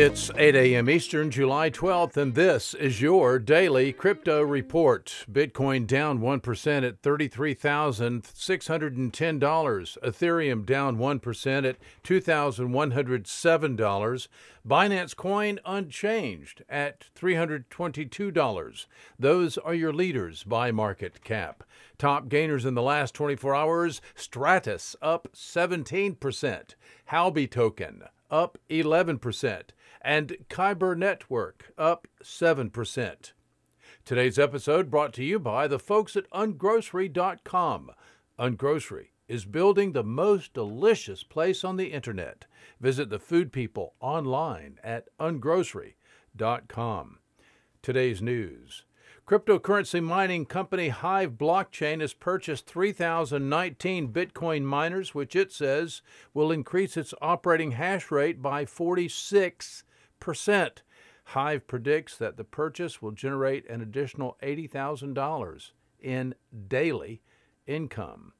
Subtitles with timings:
[0.00, 0.88] It's 8 a.m.
[0.88, 5.24] Eastern, July 12th, and this is your daily crypto report.
[5.28, 9.98] Bitcoin down 1% at $33,610.
[9.98, 14.28] Ethereum down 1% at $2,107.
[14.68, 18.86] Binance Coin unchanged at $322.
[19.18, 21.64] Those are your leaders by market cap.
[21.98, 26.76] Top gainers in the last 24 hours Stratis up 17%.
[27.10, 29.62] Huobi token up 11%
[30.02, 33.32] and Kyber Network up 7%.
[34.04, 37.90] Today's episode brought to you by the folks at ungrocery.com.
[38.38, 42.46] Ungrocery is building the most delicious place on the internet.
[42.80, 47.18] Visit the food people online at ungrocery.com.
[47.82, 48.84] Today's news.
[49.28, 56.00] Cryptocurrency mining company Hive Blockchain has purchased 3,019 Bitcoin miners, which it says
[56.32, 59.84] will increase its operating hash rate by 46
[60.18, 60.82] percent.
[61.24, 66.34] Hive predicts that the purchase will generate an additional $80,000 in
[66.66, 67.20] daily
[67.66, 68.32] income.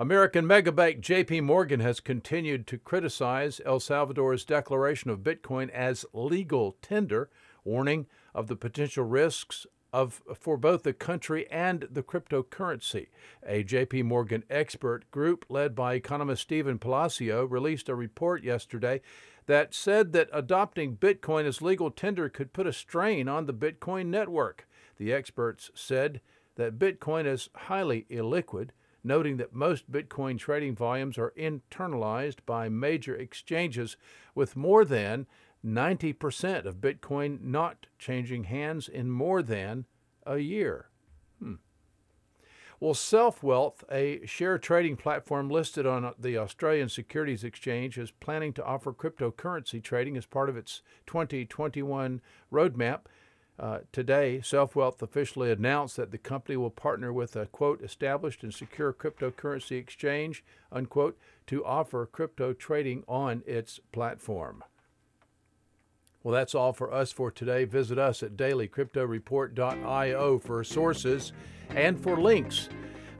[0.00, 6.76] American megabank JP Morgan has continued to criticize El Salvador's declaration of Bitcoin as legal
[6.82, 7.30] tender,
[7.64, 13.08] warning of the potential risks of for both the country and the cryptocurrency.
[13.44, 19.00] A JP Morgan expert group led by economist Stephen Palacio released a report yesterday
[19.46, 24.06] that said that adopting Bitcoin as legal tender could put a strain on the Bitcoin
[24.06, 24.68] network.
[24.96, 26.20] The experts said
[26.56, 28.70] that Bitcoin is highly illiquid,
[29.02, 33.96] noting that most Bitcoin trading volumes are internalized by major exchanges,
[34.34, 35.26] with more than
[35.64, 39.86] 90% of Bitcoin not changing hands in more than
[40.26, 40.88] a year.
[41.38, 41.54] Hmm.
[42.78, 48.64] Well, SelfWealth, a share trading platform listed on the Australian Securities Exchange, is planning to
[48.64, 53.00] offer cryptocurrency trading as part of its 2021 roadmap.
[53.58, 58.54] Uh, today, SelfWealth officially announced that the company will partner with a quote established and
[58.54, 60.42] secure cryptocurrency exchange
[60.72, 64.64] unquote to offer crypto trading on its platform.
[66.22, 67.64] Well, that's all for us for today.
[67.64, 71.32] Visit us at dailycryptoreport.io for sources
[71.70, 72.68] and for links.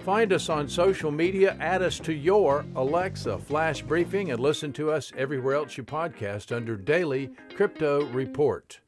[0.00, 4.90] Find us on social media, add us to your Alexa flash briefing, and listen to
[4.90, 8.80] us everywhere else you podcast under Daily Crypto Report.